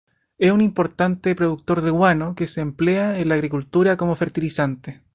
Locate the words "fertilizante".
4.15-5.03